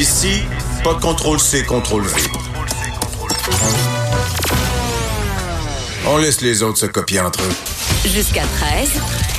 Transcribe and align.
Ici, 0.00 0.44
pas 0.82 0.94
de 0.94 1.00
contrôle 1.02 1.38
C, 1.38 1.62
contrôle 1.62 2.04
V. 2.04 2.22
On 6.06 6.16
laisse 6.16 6.40
les 6.40 6.62
autres 6.62 6.78
se 6.78 6.86
copier 6.86 7.20
entre 7.20 7.42
eux. 7.42 8.08
Jusqu'à 8.08 8.44
13. 8.44 8.92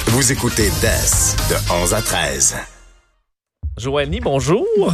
Vous 0.09 0.31
écoutez 0.31 0.69
DES 0.69 1.35
de 1.49 1.73
11 1.81 1.95
à 1.95 2.01
13. 2.03 2.57
Joanie, 3.79 4.19
bonjour. 4.19 4.67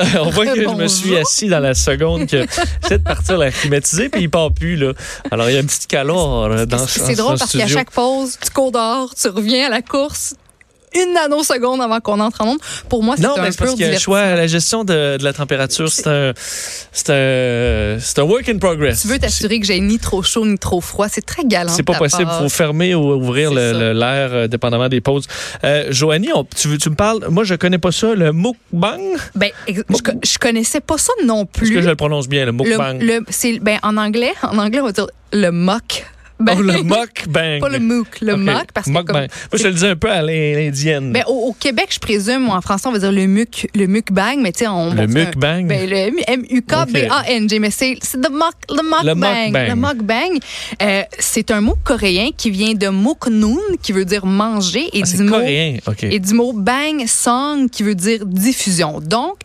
Euh, 0.00 0.04
on 0.20 0.30
voit 0.30 0.46
que 0.46 0.62
je 0.62 0.68
me 0.68 0.86
suis 0.88 1.16
assis 1.16 1.48
dans 1.48 1.60
la 1.60 1.74
seconde 1.74 2.26
que 2.26 2.46
j'essaie 2.82 2.98
de 2.98 3.02
partir 3.02 3.38
la 3.38 3.50
climatisée, 3.50 4.08
puis 4.08 4.22
il 4.22 4.30
part 4.30 4.52
plus. 4.52 4.76
Là. 4.76 4.92
Alors, 5.30 5.48
il 5.48 5.54
y 5.54 5.56
a 5.56 5.60
une 5.60 5.66
petite 5.66 5.86
calor 5.86 6.44
euh, 6.44 6.66
dans 6.66 6.86
ce 6.86 7.00
C'est 7.00 7.14
drôle 7.14 7.38
parce 7.38 7.52
qu'à 7.52 7.66
chaque 7.66 7.90
pause, 7.90 8.38
tu 8.42 8.50
cours 8.50 8.72
dehors, 8.72 9.14
tu 9.14 9.28
reviens 9.28 9.66
à 9.66 9.70
la 9.70 9.82
course, 9.82 10.34
une 10.94 11.12
nanoseconde 11.14 11.80
avant 11.82 12.00
qu'on 12.00 12.20
entre 12.20 12.40
en 12.42 12.48
onde. 12.52 12.58
Pour 12.88 13.02
moi, 13.02 13.14
c'est 13.16 13.24
un 13.24 13.34
mais 13.42 13.50
parce 13.56 13.72
qu'il 13.74 13.80
y 13.86 13.90
a 13.90 13.94
un 13.94 13.98
choix. 13.98 14.34
La 14.34 14.46
gestion 14.46 14.84
de, 14.84 15.16
de 15.16 15.24
la 15.24 15.32
température, 15.32 15.88
c'est 15.90 16.06
un, 16.06 16.32
c'est 16.92 17.10
un, 17.10 17.98
c'est 18.00 18.18
un 18.18 18.22
work 18.22 18.48
in 18.48 18.58
progress. 18.58 19.02
Tu 19.02 19.08
veux 19.08 19.18
t'assurer 19.18 19.60
que 19.60 19.66
j'ai 19.66 19.80
ni 19.80 19.98
trop 19.98 20.22
chaud 20.22 20.46
ni 20.46 20.58
trop 20.58 20.80
froid. 20.80 21.08
C'est 21.08 21.24
très 21.24 21.44
galant. 21.44 21.72
C'est 21.72 21.82
pas 21.82 21.94
possible. 21.94 22.24
part. 22.24 22.42
faut 22.42 22.48
fermer 22.48 22.94
ou 22.94 23.12
ouvrir 23.12 23.52
le- 23.52 23.72
le- 23.72 23.92
l'air 23.92 24.30
euh, 24.32 24.46
dépendamment 24.48 24.88
des 24.88 25.00
pauses. 25.00 25.26
Euh, 25.64 25.86
Joanie, 25.90 26.30
on- 26.34 26.44
tu, 26.44 26.68
veux- 26.68 26.78
tu 26.78 26.90
me 26.90 26.94
parles. 26.96 27.26
Moi, 27.28 27.44
je 27.44 27.54
connais 27.54 27.78
pas 27.78 27.92
ça, 27.92 28.14
le 28.14 28.32
mukbang? 28.32 29.00
Ben, 29.34 29.50
je, 29.68 29.80
je 30.24 30.38
connaissais 30.38 30.80
pas 30.80 30.98
ça 30.98 31.12
non 31.24 31.42
Est-ce 31.42 31.58
plus. 31.60 31.70
que 31.74 31.82
je 31.82 31.88
le 31.88 31.96
prononce 31.96 32.28
bien, 32.28 32.44
le 32.44 32.52
mukbang? 32.52 32.98
le, 33.00 33.06
le- 33.18 33.24
c'est 33.28 33.58
ben 33.58 33.78
en 33.82 33.96
anglais, 33.96 34.32
en 34.42 34.58
anglais 34.58 34.80
on 34.80 34.84
va 34.86 34.92
dire 34.92 35.06
le 35.32 35.50
mock. 35.50 36.04
Ben, 36.44 36.54
Oh, 36.58 36.62
le 36.62 36.72
mukbang. 36.82 37.60
pas 37.60 37.68
le 37.68 37.78
mook, 37.80 38.06
le 38.20 38.34
Ok. 38.34 38.40
mock 38.40 38.66
parce 38.74 38.86
que 38.88 38.92
comme, 39.02 39.16
Moi, 39.16 39.26
je 39.54 39.58
te 39.62 39.68
le 39.68 39.74
dis 39.74 39.86
un 39.86 39.96
peu 39.96 40.10
à 40.10 40.22
l'in- 40.22 40.54
l'indienne. 40.54 41.12
ben, 41.12 41.24
au, 41.26 41.48
au 41.48 41.52
Québec, 41.52 41.88
je 41.90 41.98
présume, 41.98 42.48
ou 42.48 42.52
en 42.52 42.60
français, 42.60 42.86
on 42.88 42.92
va 42.92 42.98
dire 42.98 43.12
le 43.12 43.26
muk, 43.26 43.66
le 43.74 43.86
mukbang, 43.86 44.36
mais 44.40 44.52
tu 44.52 44.60
sais, 44.60 44.68
on 44.68 44.92
Le 44.94 45.06
mukbang? 45.06 45.66
Ben, 45.66 45.88
le 45.88 46.20
M-U-K-B-A-N-G, 46.28 47.58
mais 47.58 47.70
c'est 47.70 47.96
le 48.14 48.28
mock, 48.30 48.54
le 48.68 48.82
mukbang. 49.14 49.52
Le 49.68 49.74
mukbang, 49.74 50.38
euh, 50.82 51.02
c'est 51.18 51.50
un 51.50 51.60
mot 51.60 51.76
coréen 51.84 52.30
qui 52.36 52.50
vient 52.50 52.74
de 52.74 52.88
muknoon, 52.88 53.58
qui 53.82 53.92
veut 53.92 54.04
dire 54.04 54.26
manger, 54.26 54.88
et 54.92 55.02
Ah, 55.02 55.16
du 55.16 55.22
mot 55.22 55.30
coréen. 55.38 55.76
OK. 55.86 56.04
et 56.04 56.18
du 56.18 56.34
mot 56.34 56.52
bang 56.52 57.06
song 57.06 57.68
qui 57.70 57.82
veut 57.82 57.94
dire 57.94 58.24
diffusion. 58.26 59.00
Donc, 59.00 59.36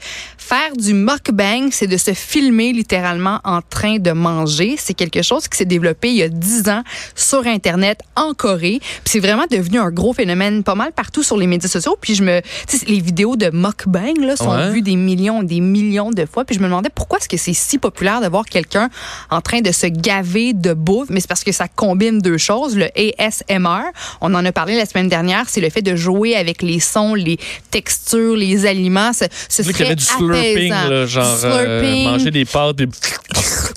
faire 0.50 0.76
du 0.76 0.96
mukbang, 0.96 1.70
c'est 1.72 1.86
de 1.86 1.98
se 1.98 2.14
filmer 2.16 2.74
littéralement 2.74 3.40
en 3.44 3.62
train 3.62 4.00
de 4.00 4.10
manger. 4.12 4.78
C'est 4.80 4.96
quelque 4.96 5.22
chose 5.22 5.48
qui 5.48 5.56
s'est 5.56 5.66
développé 5.66 6.10
il 6.10 6.16
y 6.16 6.24
a 6.24 6.30
10 6.30 6.70
ans 6.70 6.82
sur 7.16 7.46
Internet 7.46 8.00
en 8.16 8.34
Corée. 8.34 8.80
Puis 8.82 9.04
c'est 9.06 9.20
vraiment 9.20 9.46
devenu 9.50 9.78
un 9.80 9.92
gros 9.92 10.12
phénomène 10.12 10.64
pas 10.64 10.74
mal 10.74 10.92
partout 10.92 11.22
sur 11.22 11.38
les 11.38 11.46
médias 11.46 11.70
sociaux. 11.70 11.96
Puis 12.02 12.16
je 12.16 12.24
me, 12.24 12.42
les 12.88 13.00
vidéos 13.00 13.36
de 13.36 13.52
mukbang 13.54 14.18
là 14.20 14.36
sont 14.36 14.50
Ouais. 14.50 14.72
vues 14.72 14.82
des 14.82 14.96
millions, 14.96 15.44
des 15.44 15.60
millions 15.60 16.10
de 16.10 16.26
fois. 16.26 16.46
Puis 16.46 16.56
je 16.56 16.62
me 16.62 16.66
demandais 16.66 16.90
pourquoi 16.94 17.20
est-ce 17.20 17.30
que 17.30 17.38
c'est 17.38 17.54
si 17.54 17.78
populaire 17.78 18.20
de 18.20 18.28
voir 18.28 18.46
quelqu'un 18.46 18.90
en 19.30 19.42
train 19.42 19.62
de 19.62 19.72
se 19.72 19.86
gaver 19.86 20.54
de 20.54 20.74
bouffe. 20.74 21.10
Mais 21.12 21.20
c'est 21.20 21.28
parce 21.28 21.44
que 21.44 21.52
ça 21.52 21.68
combine 21.68 22.18
deux 22.20 22.40
choses. 22.40 22.76
Le 22.76 22.88
ASMR, 22.98 23.92
on 24.22 24.34
en 24.34 24.44
a 24.44 24.52
parlé 24.52 24.76
la 24.78 24.88
semaine 24.88 25.10
dernière, 25.10 25.46
c'est 25.48 25.62
le 25.62 25.70
fait 25.70 25.84
de 25.84 25.96
jouer 25.96 26.36
avec 26.36 26.64
les 26.64 26.80
sons, 26.80 27.14
les 27.14 27.38
textures, 27.70 28.36
les 28.36 28.66
aliments. 28.66 29.14
Ce, 29.14 29.26
ce 29.48 29.62
serait 29.62 29.96
du 29.96 30.04
slurping, 30.42 30.72
apaisant. 30.72 30.90
là, 30.90 31.06
genre 31.06 31.38
euh, 31.44 32.04
manger 32.04 32.32
des 32.32 32.46
pâtes, 32.46 32.76
des... 32.78 32.88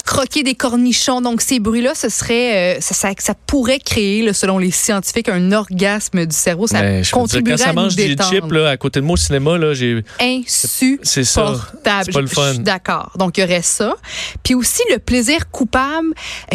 croquer 0.05 0.43
des 0.43 0.55
cornichons. 0.55 1.21
Donc 1.21 1.41
ces 1.41 1.61
bruits-là, 1.61 1.95
ce 1.95 2.09
serait, 2.09 2.77
euh, 2.77 2.81
ça, 2.81 2.95
ça, 2.95 3.11
ça 3.19 3.35
pourrait 3.47 3.79
créer, 3.79 4.23
là, 4.23 4.33
selon 4.33 4.59
les 4.59 4.71
scientifiques, 4.71 5.29
un 5.29 5.53
orgasme 5.53 6.27
du 6.27 6.37
cerveau. 6.37 6.67
Ça 6.67 6.81
Mais 6.81 6.97
veux 6.97 7.03
dire, 7.03 7.11
contribuerait 7.13 7.57
quand 7.59 7.65
ça 7.65 7.71
à 7.71 7.73
nous 7.73 7.83
mange 7.83 7.97
des 7.97 8.17
chips 8.17 8.51
là, 8.53 8.71
à 8.71 8.77
côté 8.77 9.01
de 9.01 9.05
moi 9.05 9.15
au 9.15 9.17
cinéma, 9.17 9.59
là, 9.59 9.75
j'ai. 9.75 10.05
C'est 10.53 11.25
ça. 11.25 11.43
insupportable. 11.43 12.05
C'est 12.05 12.13
pas 12.13 12.21
le 12.21 12.27
fun. 12.27 12.49
Je 12.49 12.53
suis 12.55 12.63
d'accord. 12.63 13.13
Donc, 13.19 13.39
il 13.39 13.43
y 13.43 13.45
aurait 13.45 13.63
ça. 13.63 13.95
Puis 14.43 14.55
aussi, 14.55 14.83
le 14.91 14.99
plaisir 14.99 15.51
coupable 15.51 16.09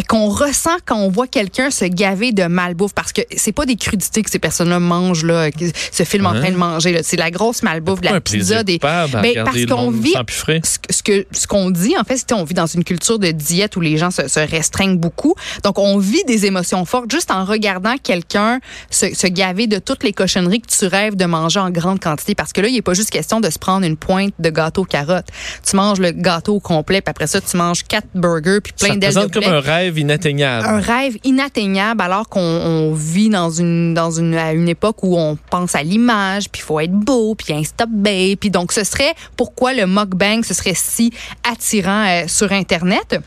qu'on 0.08 0.28
ressent 0.28 0.76
quand 0.86 0.96
on 0.96 1.10
voit 1.10 1.26
quelqu'un 1.26 1.70
se 1.70 1.84
gaver 1.84 2.32
de 2.32 2.44
malbouffe. 2.44 2.94
Parce 2.94 3.12
que 3.12 3.22
c'est 3.36 3.52
pas 3.52 3.66
des 3.66 3.76
crudités 3.76 4.22
que 4.22 4.30
ces 4.30 4.38
personnes-là 4.38 4.80
mangent, 4.80 5.24
là, 5.24 5.50
se 5.92 6.04
filment 6.04 6.26
en 6.26 6.34
Hein? 6.34 6.40
train 6.40 6.50
de 6.50 6.56
manger. 6.56 7.00
C'est 7.02 7.16
la 7.16 7.30
grosse 7.30 7.62
malbouffe, 7.62 8.00
de 8.00 8.06
la 8.06 8.20
pizza. 8.20 8.62
Des... 8.62 8.78
Ben, 8.78 9.06
parce 9.44 9.64
qu'on 9.66 9.90
vit 9.90 10.14
ce 10.62 10.78
ce 10.90 11.24
ce 11.32 11.46
qu'on 11.46 11.70
dit 11.70 11.96
en 11.98 12.04
fait 12.04 12.16
c'est 12.18 12.30
qu'on 12.30 12.44
vit 12.44 12.54
dans 12.54 12.66
une 12.66 12.84
culture 12.84 13.18
de 13.18 13.30
diète 13.48 13.76
où 13.76 13.80
les 13.80 13.96
gens 13.96 14.10
se, 14.10 14.28
se 14.28 14.40
restreignent 14.40 14.98
beaucoup. 14.98 15.34
Donc 15.64 15.78
on 15.78 15.98
vit 15.98 16.24
des 16.26 16.46
émotions 16.46 16.84
fortes 16.84 17.10
juste 17.10 17.30
en 17.30 17.44
regardant 17.44 17.96
quelqu'un 18.02 18.60
se, 18.90 19.14
se 19.14 19.26
gaver 19.26 19.66
de 19.66 19.78
toutes 19.78 20.04
les 20.04 20.12
cochonneries 20.12 20.60
que 20.60 20.68
tu 20.68 20.86
rêves 20.86 21.16
de 21.16 21.24
manger 21.24 21.60
en 21.60 21.70
grande 21.70 22.00
quantité. 22.00 22.34
Parce 22.34 22.52
que 22.52 22.60
là 22.60 22.68
il 22.68 22.74
n'est 22.74 22.82
pas 22.82 22.94
juste 22.94 23.10
question 23.10 23.40
de 23.40 23.50
se 23.50 23.58
prendre 23.58 23.86
une 23.86 23.96
pointe 23.96 24.34
de 24.38 24.50
gâteau 24.50 24.84
carotte. 24.84 25.26
Tu 25.68 25.76
manges 25.76 26.00
le 26.00 26.10
gâteau 26.12 26.56
au 26.56 26.60
complet 26.60 27.00
puis 27.00 27.10
après 27.10 27.26
ça 27.26 27.40
tu 27.40 27.56
manges 27.56 27.84
quatre 27.84 28.08
burgers 28.14 28.60
puis 28.62 28.72
plein 28.72 28.96
d'ailes 28.96 29.14
de 29.14 29.26
comme 29.26 29.44
un 29.44 29.60
rêve 29.60 29.98
inatteignable. 29.98 30.66
un 30.66 30.80
rêve 30.80 31.16
inatteignable 31.24 32.00
alors 32.02 32.28
qu'on 32.28 32.40
on 32.40 32.92
vit 32.92 33.30
dans 33.30 33.50
une 33.50 33.94
dans 33.94 34.10
une 34.10 34.34
à 34.34 34.52
une 34.52 34.68
époque 34.68 35.02
où 35.02 35.16
on 35.18 35.36
pense 35.50 35.74
à 35.74 35.82
l'image 35.82 36.48
puis 36.50 36.60
il 36.60 36.64
faut 36.64 36.80
être 36.80 36.92
beau 36.92 37.34
puis 37.34 37.54
insta 37.54 37.86
babe 37.86 38.36
puis 38.38 38.50
donc 38.50 38.72
ce 38.72 38.84
serait 38.84 39.14
pourquoi 39.36 39.72
le 39.72 39.86
mukbang 39.86 40.42
ce 40.42 40.54
serait 40.54 40.74
si 40.74 41.12
attirant 41.50 42.06
euh, 42.06 42.24
sur 42.26 42.52
internet 42.52 43.18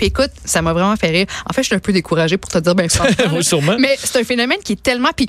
puis 0.00 0.06
écoute, 0.06 0.30
ça 0.46 0.62
m'a 0.62 0.72
vraiment 0.72 0.96
fait 0.96 1.10
rire. 1.10 1.26
En 1.44 1.52
fait, 1.52 1.60
je 1.62 1.66
suis 1.66 1.74
un 1.76 1.78
peu 1.78 1.92
découragée 1.92 2.38
pour 2.38 2.50
te 2.50 2.56
dire, 2.56 2.74
ben 2.74 2.88
franchement. 2.88 3.24
Oui, 3.32 3.36
là. 3.36 3.42
sûrement. 3.42 3.76
Mais 3.78 3.98
c'est 3.98 4.18
un 4.18 4.24
phénomène 4.24 4.60
qui 4.64 4.72
est 4.72 4.82
tellement. 4.82 5.10
Puis 5.14 5.28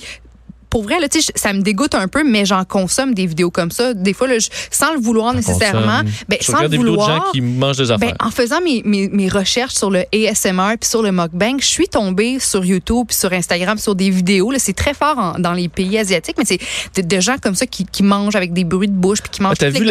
pour 0.72 0.82
vrai, 0.84 1.00
là, 1.00 1.06
ça 1.36 1.54
me 1.54 1.62
dégoûte 1.62 1.94
un 1.94 2.08
peu, 2.08 2.24
mais 2.24 2.46
j'en 2.46 2.64
consomme 2.66 3.14
des 3.14 3.28
vidéos 3.28 3.52
comme 3.52 3.70
ça. 3.70 3.94
Des 3.94 4.14
fois, 4.14 4.28
là, 4.28 4.40
je- 4.40 4.48
sans 4.72 4.94
le 4.94 5.00
vouloir 5.00 5.34
nécessairement. 5.36 6.02
Ben, 6.28 6.38
Je 6.42 6.46
sans 6.48 6.62
le 6.64 6.70
des 6.70 6.78
vidéos 6.78 6.96
de 6.96 7.00
vouloir. 7.02 7.26
gens 7.26 7.32
qui 7.32 7.42
mangent 7.42 7.78
des 7.78 7.92
affaires. 7.92 8.16
Ben, 8.18 8.26
en 8.26 8.32
faisant 8.32 8.62
mes, 8.62 8.82
mes, 8.86 9.08
mes 9.10 9.30
recherches 9.30 9.74
sur 9.76 9.92
le 9.92 10.06
ASMR 10.14 10.78
puis 10.80 10.90
sur 10.90 11.04
le 11.04 11.12
mukbang, 11.12 11.58
je 11.60 11.66
suis 11.66 11.88
tombée 11.88 12.40
sur 12.40 12.66
YouTube 12.66 13.06
puis 13.10 13.18
sur 13.18 13.32
Instagram 13.34 13.78
sur 13.78 13.94
des 13.96 14.10
vidéos. 14.10 14.50
Là, 14.50 14.58
c'est 14.60 14.74
très 14.74 14.94
fort 14.94 15.18
en- 15.20 15.40
dans 15.40 15.54
les 15.54 15.68
pays 15.70 15.98
asiatiques, 16.00 16.38
mais 16.38 16.46
c'est 16.46 16.60
de, 16.96 17.08
de 17.16 17.22
gens 17.22 17.36
comme 17.42 17.56
ça 17.56 17.66
qui, 17.68 17.86
qui 17.86 18.02
mangent 18.02 18.36
avec 18.36 18.54
des 18.54 18.64
bruits 18.64 18.88
de 18.88 18.94
bouche 18.94 19.22
puis 19.22 19.30
qui 19.30 19.42
mangent 19.42 19.52
Ah, 19.60 19.60
T'as 19.60 19.70
vu 19.70 19.86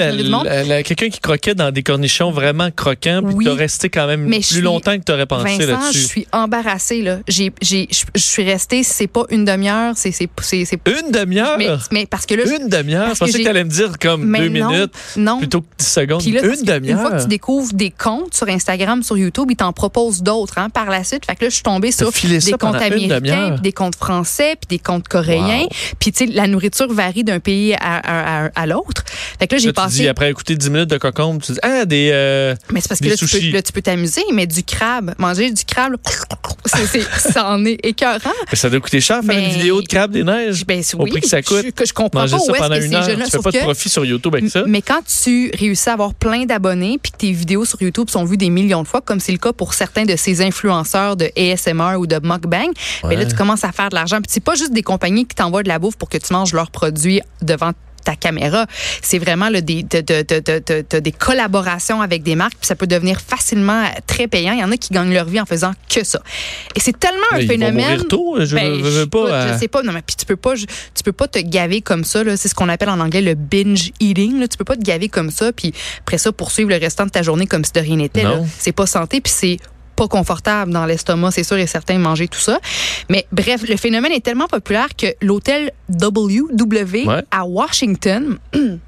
quelqu'un 0.84 1.08
qui 1.10 1.20
croquait 1.20 1.54
dans 1.54 1.70
des 1.70 1.82
cornichons 1.82 2.30
vraiment 2.30 2.70
croquants, 2.74 3.20
puis 3.24 3.34
Oui. 3.34 3.44
t'as 3.44 3.54
resté 3.54 3.88
quand 3.90 4.06
même 4.06 4.22
Mais 4.24 4.40
plus 4.40 4.60
longtemps 4.62 4.96
que 4.98 5.04
t'aurais 5.04 5.26
pensé 5.26 5.44
Vincent, 5.44 5.60
je 5.60 5.66
là-dessus. 5.66 5.98
suis 6.06 6.26
embarrassée 6.32 7.02
là. 7.02 7.18
J'ai, 7.28 7.52
j'ai, 7.60 7.88
je 7.90 8.04
je 8.14 8.20
suis 8.20 8.42
restée. 8.44 8.82
C'est 8.82 9.06
pas 9.06 9.24
une 9.30 9.44
demi-heure, 9.44 9.94
c'est, 9.96 10.12
c'est, 10.70 10.80
Une 11.04 11.10
demi-heure? 11.10 11.56
mais, 11.58 11.68
mais 11.92 12.06
parce 12.06 12.26
que 12.26 12.34
là, 12.34 12.44
Une 12.44 12.68
demi-heure? 12.68 13.06
parce 13.06 13.18
Je 13.18 13.18
pensais 13.20 13.32
que 13.32 13.36
que 13.38 13.42
j'ai- 13.42 13.44
t'allais 13.44 13.64
me 13.64 13.70
dire 13.70 13.92
comme 14.00 14.24
mais 14.24 14.48
deux 14.48 14.58
non, 14.60 14.70
minutes 14.70 14.92
non. 15.16 15.38
plutôt 15.38 15.60
que 15.62 15.66
10 15.78 15.86
secondes. 15.86 16.20
Puis 16.22 16.32
là, 16.32 16.40
Une 16.42 16.48
que 16.50 16.50
Une 16.50 16.56
fois 16.56 16.74
que 16.74 16.80
demi-heure? 16.80 17.22
tu 17.22 17.28
découvres 17.28 17.72
des 17.74 17.90
comptes 17.90 18.34
sur 18.34 18.48
Instagram, 18.48 19.02
sur 19.02 19.16
YouTube, 19.18 19.48
ils 19.50 19.56
t'en 19.56 19.72
proposent 19.72 20.22
d'autres 20.22 20.58
hein, 20.58 20.70
par 20.70 20.86
la 20.90 21.04
suite. 21.04 21.26
Fait 21.26 21.34
que 21.36 21.44
là, 21.44 21.48
je 21.50 21.54
suis 21.54 21.62
tombée 21.62 21.92
sur 21.92 22.10
des 22.10 22.52
comptes 22.52 22.74
américains, 22.76 23.16
demi-heure. 23.16 23.52
puis 23.54 23.60
des 23.62 23.72
comptes 23.72 23.96
français, 23.96 24.56
puis 24.60 24.76
des 24.76 24.82
comptes 24.82 25.08
coréens. 25.08 25.62
Wow. 25.62 25.68
Puis 25.98 26.12
tu 26.12 26.26
sais, 26.26 26.32
la 26.32 26.46
nourriture 26.46 26.92
varie 26.92 27.24
d'un 27.24 27.40
pays 27.40 27.74
à, 27.74 27.78
à- 27.80 28.44
à- 28.46 28.50
à 28.54 28.66
l'autre. 28.66 29.04
Fait 29.38 29.46
que 29.46 29.54
là, 29.54 29.58
j'ai 29.58 29.66
Là, 29.68 29.72
tu 29.72 29.76
passé. 29.76 29.96
dis, 30.02 30.08
après 30.08 30.30
écouter 30.30 30.56
10 30.56 30.70
minutes 30.70 30.90
de 30.90 30.98
cocombe, 30.98 31.40
tu 31.42 31.52
dis, 31.52 31.58
ah, 31.62 31.84
des... 31.84 32.10
euh, 32.12 32.54
mais 32.72 32.80
c'est 32.80 32.88
parce 32.88 33.00
que 33.00 33.08
là 33.08 33.16
tu, 33.16 33.26
peux, 33.26 33.38
là, 33.50 33.62
tu 33.62 33.72
peux 33.72 33.82
t'amuser, 33.82 34.22
mais 34.32 34.46
du 34.46 34.62
crabe, 34.62 35.14
manger 35.18 35.50
du 35.50 35.64
crabe, 35.64 35.96
c'est, 36.66 36.86
c'est, 36.86 37.02
ça 37.32 37.48
en 37.48 37.64
est 37.64 37.78
écœurant. 37.84 38.18
mais 38.50 38.56
ça 38.56 38.68
doit 38.70 38.80
coûter 38.80 39.00
cher 39.00 39.16
faire 39.24 39.34
Mais- 39.36 39.44
une 39.44 39.50
vidéo 39.50 39.80
de 39.82 39.86
crabe 39.88 40.10
des 40.12 40.24
neiges. 40.24 40.59
Ben, 40.66 40.82
au 40.98 41.06
prix 41.06 41.20
que 41.20 41.28
ça 41.28 41.42
coûte. 41.42 41.62
Je, 41.64 41.70
que 41.70 41.84
je 41.86 41.92
comprends 41.92 42.20
Manger 42.20 42.36
pas 42.36 42.38
ça 42.42 42.52
où 42.52 42.54
est-ce 42.54 42.62
pendant 42.62 42.76
que 42.76 42.82
une 42.84 42.90
ces 42.90 42.96
heure, 42.96 43.02
jeunes-là, 43.02 43.24
tu 43.24 43.30
fais 43.30 43.38
pas 43.38 43.50
de 43.50 43.56
que- 43.58 43.62
profit 43.62 43.88
sur 43.88 44.04
YouTube 44.04 44.34
avec 44.34 44.50
ça? 44.50 44.64
Mais 44.66 44.82
quand 44.82 45.00
tu 45.22 45.50
réussis 45.58 45.88
à 45.88 45.92
avoir 45.94 46.14
plein 46.14 46.44
d'abonnés 46.44 46.98
puis 47.02 47.12
que 47.12 47.16
tes 47.16 47.32
vidéos 47.32 47.64
sur 47.64 47.80
YouTube 47.82 48.08
sont 48.10 48.24
vues 48.24 48.36
des 48.36 48.50
millions 48.50 48.82
de 48.82 48.88
fois, 48.88 49.00
comme 49.00 49.20
c'est 49.20 49.32
le 49.32 49.38
cas 49.38 49.52
pour 49.52 49.74
certains 49.74 50.04
de 50.04 50.16
ces 50.16 50.42
influenceurs 50.42 51.16
de 51.16 51.30
ASMR 51.36 51.96
ou 51.98 52.06
de 52.06 52.16
mukbang, 52.22 52.70
ben 53.02 53.18
là, 53.18 53.26
tu 53.26 53.34
commences 53.34 53.64
à 53.64 53.72
faire 53.72 53.88
de 53.88 53.94
l'argent. 53.94 54.16
Puis 54.18 54.28
c'est 54.30 54.44
pas 54.44 54.54
juste 54.54 54.72
des 54.72 54.82
compagnies 54.82 55.26
qui 55.26 55.34
t'envoient 55.34 55.62
de 55.62 55.68
la 55.68 55.78
bouffe 55.78 55.96
pour 55.96 56.08
que 56.08 56.18
tu 56.18 56.32
manges 56.32 56.52
leurs 56.52 56.70
produits 56.70 57.20
devant 57.42 57.72
ta 58.04 58.16
caméra. 58.16 58.66
C'est 59.02 59.18
vraiment 59.18 59.48
là, 59.48 59.60
des, 59.60 59.82
de, 59.82 60.00
de, 60.00 60.22
de, 60.22 60.84
de, 60.90 60.98
des 60.98 61.12
collaborations 61.12 62.00
avec 62.02 62.22
des 62.22 62.34
marques, 62.36 62.56
puis 62.58 62.66
ça 62.66 62.74
peut 62.74 62.86
devenir 62.86 63.20
facilement 63.20 63.84
très 64.06 64.26
payant. 64.28 64.52
Il 64.52 64.60
y 64.60 64.64
en 64.64 64.72
a 64.72 64.76
qui 64.76 64.92
gagnent 64.92 65.12
leur 65.12 65.26
vie 65.26 65.40
en 65.40 65.46
faisant 65.46 65.72
que 65.92 66.04
ça. 66.04 66.20
Et 66.74 66.80
c'est 66.80 66.98
tellement 66.98 67.18
un 67.32 67.38
ils 67.38 67.46
vont 67.46 67.52
phénomène. 67.54 67.74
mourir 67.90 68.08
tôt, 68.08 68.36
je 68.40 68.54
Ben, 68.54 68.72
veux- 68.80 68.90
veux 68.90 69.06
pas, 69.06 69.18
écoute, 69.20 69.30
euh, 69.32 69.52
Je 69.54 69.58
sais 69.58 69.68
pas. 69.68 69.82
Non, 69.82 69.92
mais 69.92 70.02
puis 70.02 70.16
tu 70.16 70.26
peux 70.26 70.36
pas, 70.36 70.54
je- 70.54 70.66
tu 70.66 71.02
peux 71.04 71.12
pas 71.12 71.28
te 71.28 71.38
gaver 71.38 71.80
comme 71.80 72.04
ça. 72.04 72.24
là. 72.24 72.36
C'est 72.36 72.48
ce 72.48 72.54
qu'on 72.54 72.68
appelle 72.68 72.88
en 72.90 73.00
anglais 73.00 73.22
le 73.22 73.34
binge 73.34 73.90
eating. 74.00 74.40
Là. 74.40 74.48
Tu 74.48 74.56
peux 74.56 74.64
pas 74.64 74.76
te 74.76 74.82
gaver 74.82 75.08
comme 75.08 75.30
ça, 75.30 75.52
puis 75.52 75.72
après 76.00 76.18
ça 76.18 76.32
poursuivre 76.32 76.70
le 76.70 76.76
restant 76.76 77.04
de 77.06 77.10
ta 77.10 77.22
journée 77.22 77.46
comme 77.46 77.64
si 77.64 77.72
de 77.72 77.80
rien 77.80 77.96
n'était. 77.96 78.24
C'est 78.58 78.72
pas 78.72 78.86
santé, 78.86 79.20
puis 79.20 79.32
c'est 79.34 79.56
confortable 80.08 80.72
dans 80.72 80.86
l'estomac, 80.86 81.30
c'est 81.32 81.44
sûr 81.44 81.56
et 81.56 81.66
certain 81.66 81.98
manger 81.98 82.28
tout 82.28 82.40
ça. 82.40 82.58
Mais 83.08 83.26
bref, 83.32 83.62
le 83.68 83.76
phénomène 83.76 84.12
est 84.12 84.24
tellement 84.24 84.46
populaire 84.48 84.88
que 84.96 85.06
l'hôtel 85.22 85.72
WW 85.88 87.08
à 87.30 87.44
Washington 87.44 88.38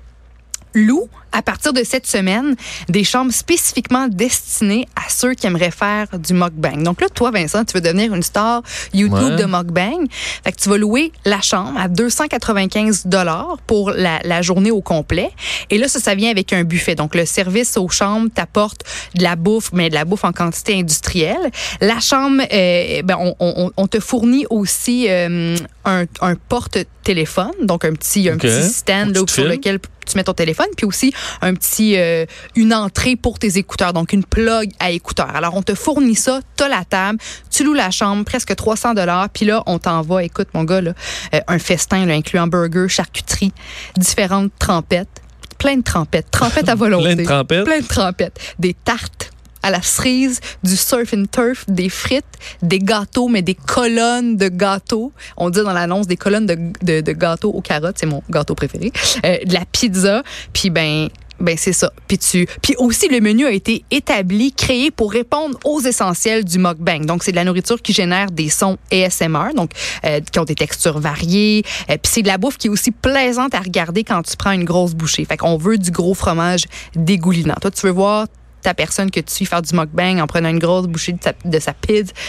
loue 0.75 1.09
à 1.33 1.43
partir 1.43 1.73
de 1.73 1.83
cette 1.85 2.07
semaine 2.07 2.55
des 2.89 3.05
chambres 3.05 3.33
spécifiquement 3.33 4.09
destinées 4.09 4.87
à 4.97 5.09
ceux 5.09 5.35
qui 5.35 5.47
aimeraient 5.47 5.71
faire 5.71 6.07
du 6.19 6.35
mukbang. 6.35 6.83
Donc 6.83 7.01
là, 7.01 7.09
toi, 7.09 7.31
Vincent, 7.31 7.65
tu 7.65 7.75
veux 7.75 7.81
devenir 7.81 8.15
une 8.15 8.23
star 8.23 8.63
YouTube 8.95 9.13
Ouais. 9.13 9.37
de 9.37 9.45
mukbang. 9.45 10.07
Fait 10.45 10.53
que 10.53 10.57
tu 10.61 10.69
vas 10.69 10.77
louer 10.79 11.13
la 11.25 11.41
chambre 11.41 11.79
à 11.81 11.89
295 11.89 13.07
dollars 13.07 13.57
pour 13.67 13.91
la, 13.91 14.21
la 14.25 14.43
journée 14.43 14.71
au 14.71 14.81
complet. 14.81 15.31
Et 15.71 15.79
là, 15.79 15.89
ça, 15.89 16.01
ça 16.01 16.15
vient 16.15 16.31
avec 16.31 16.53
un 16.53 16.65
buffet. 16.65 16.95
Donc 16.95 17.15
le 17.15 17.25
service 17.27 17.77
aux 17.77 17.89
chambres 17.89 18.29
t'apporte 18.35 18.83
de 19.15 19.23
la 19.23 19.37
bouffe, 19.37 19.71
mais 19.73 19.89
de 19.89 19.95
la 19.95 20.05
bouffe 20.05 20.25
en 20.25 20.33
quantité 20.33 20.79
industrielle. 20.79 21.51
La 21.81 22.01
chambre, 22.01 22.43
euh, 22.53 23.03
ben, 23.03 23.17
on, 23.19 23.35
on- 23.41 23.71
on 23.77 23.87
te 23.87 24.01
fournit 24.01 24.45
aussi 24.51 25.07
euh, 25.09 25.57
un, 25.85 26.05
un 26.21 26.35
porte-téléphone, 26.35 27.53
donc 27.63 27.85
un 27.85 27.93
petit, 27.93 28.29
un 28.29 28.35
Ok. 28.35 28.41
petit 28.43 28.69
stand 28.69 29.15
là, 29.17 29.23
sur 29.29 29.45
lequel 29.45 29.79
tu 30.07 30.17
mets 30.17 30.25
ton 30.25 30.33
téléphone, 30.35 30.67
puis 30.77 30.85
aussi 30.87 31.13
un 31.41 31.55
petit, 31.55 31.97
euh, 31.97 32.27
une 32.57 32.73
entrée 32.75 33.17
pour 33.17 33.39
tes 33.39 33.59
écouteurs, 33.59 33.93
donc 33.93 34.13
une 34.13 34.25
plug 34.25 34.71
à 34.79 34.91
écouteurs. 34.91 35.35
Alors 35.35 35.55
on 35.55 35.63
te 35.63 35.75
fournit 35.75 36.17
ça, 36.17 36.41
t'as 36.57 36.69
la 36.69 36.85
table, 36.85 37.19
tu 37.51 37.65
loues 37.65 37.75
la 37.75 37.91
chambre, 37.91 38.25
presque 38.25 38.55
300 38.55 38.95
dollars, 38.95 39.29
puis 39.31 39.47
là 39.47 39.63
on 39.67 39.79
t'envoie, 39.79 40.25
écoute 40.25 40.49
mon 40.55 40.65
gars 40.65 40.81
là, 40.81 40.93
euh, 41.35 41.41
un 41.49 41.59
festin 41.59 42.07
là, 42.07 42.15
incluant 42.15 42.47
burger, 42.47 42.89
charcuterie, 42.89 43.53
différentes 43.97 44.53
trempettes, 44.59 45.23
plein 45.59 45.77
de 45.77 45.83
trempettes, 45.83 46.31
trempettes 46.31 46.69
à 46.69 46.75
volonté, 46.77 47.15
Plein 47.15 47.17
de 47.17 47.25
trempettes. 47.25 47.65
plein 47.65 47.81
de 47.81 47.87
trempettes, 47.87 48.55
des 48.59 48.75
tartes 48.75 49.22
à 49.63 49.71
la 49.71 49.83
cerise, 49.83 50.41
du 50.63 50.77
surf 50.77 51.15
and 51.15 51.25
turf, 51.31 51.65
des 51.69 51.89
frites, 51.89 52.25
des 52.63 52.79
gâteaux, 52.79 53.29
mais 53.29 53.43
des 53.43 53.55
colonnes 53.55 54.37
de 54.37 54.49
gâteaux. 54.49 55.13
On 55.37 55.51
dit 55.51 55.63
dans 55.63 55.73
l'annonce 55.73 56.07
des 56.07 56.17
colonnes 56.17 56.47
de, 56.47 57.01
de, 57.01 57.13
gâteaux 57.13 57.51
aux 57.51 57.61
carottes, 57.61 57.97
c'est 57.99 58.07
mon 58.07 58.23
gâteau 58.31 58.55
préféré. 58.55 58.93
Euh, 59.25 59.39
de 59.45 59.55
la 59.55 59.65
pizza, 59.65 60.23
puis 60.53 60.71
ben 60.71 61.09
ben 61.43 61.57
c'est 61.59 61.73
ça. 61.73 61.93
Puis 62.07 62.19
tu 62.19 62.47
puis 62.63 62.75
aussi 62.79 63.09
le 63.09 63.21
menu 63.21 63.47
a 63.47 63.51
été 63.51 63.85
établi, 63.91 64.53
créé 64.53 64.91
pour 64.91 65.13
répondre 65.13 65.59
aux 65.65 65.81
essentiels 65.81 66.45
du 66.45 66.59
mukbang. 66.59 67.05
Donc 67.05 67.25
c'est 67.25 67.33
de 67.33 67.37
la 67.37 67.45
nourriture 67.45 67.83
qui 67.83 67.93
génère 67.93 68.31
des 68.31 68.49
sons 68.49 68.79
ASMR, 68.93 69.53
donc 69.55 69.73
euh, 70.05 70.21
qui 70.21 70.39
ont 70.39 70.45
des 70.45 70.55
textures 70.55 71.01
variées. 71.01 71.65
Euh, 71.91 71.97
puis 72.01 72.13
c'est 72.13 72.23
de 72.23 72.29
la 72.29 72.39
bouffe 72.39 72.59
qui 72.59 72.69
est 72.69 72.71
aussi 72.71 72.93
plaisante 72.93 73.55
à 73.55 73.61
regarder 73.61 74.05
quand 74.05 74.23
tu 74.23 74.37
prends 74.37 74.53
une 74.53 74.65
grosse 74.65 74.95
bouchée. 74.95 75.25
Fait 75.25 75.37
qu'on 75.37 75.57
veut 75.57 75.79
du 75.79 75.91
gros 75.91 76.15
fromage 76.15 76.65
dégoulinant. 76.95 77.57
Toi 77.61 77.71
tu 77.71 77.87
veux 77.87 77.93
voir 77.93 78.27
ta 78.63 78.75
personne 78.75 79.11
que 79.11 79.21
tu 79.21 79.33
suis 79.33 79.45
faire 79.45 79.61
du 79.63 79.75
mukbang 79.75 80.21
en 80.21 80.27
prenant 80.27 80.49
une 80.49 80.59
grosse 80.59 80.87
bouchée 80.87 81.13
de 81.13 81.19
sa, 81.23 81.33
de 81.45 81.59
sa 81.59 81.75